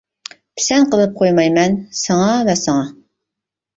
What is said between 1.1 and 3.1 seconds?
قويمايمەن، ساڭا ۋە ساڭا!